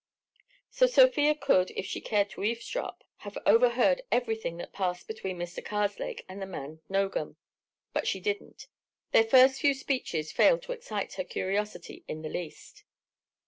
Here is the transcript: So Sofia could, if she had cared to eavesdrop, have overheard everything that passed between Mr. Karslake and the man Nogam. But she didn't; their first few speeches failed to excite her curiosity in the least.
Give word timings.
So 0.71 0.87
Sofia 0.87 1.35
could, 1.35 1.69
if 1.77 1.85
she 1.85 1.99
had 1.99 2.07
cared 2.07 2.29
to 2.31 2.43
eavesdrop, 2.43 3.03
have 3.17 3.37
overheard 3.45 4.01
everything 4.11 4.57
that 4.57 4.73
passed 4.73 5.07
between 5.07 5.37
Mr. 5.37 5.63
Karslake 5.63 6.25
and 6.27 6.41
the 6.41 6.47
man 6.47 6.79
Nogam. 6.89 7.35
But 7.93 8.07
she 8.07 8.19
didn't; 8.19 8.65
their 9.11 9.23
first 9.23 9.61
few 9.61 9.75
speeches 9.75 10.31
failed 10.31 10.63
to 10.63 10.71
excite 10.71 11.13
her 11.13 11.23
curiosity 11.23 12.03
in 12.07 12.23
the 12.23 12.29
least. 12.29 12.83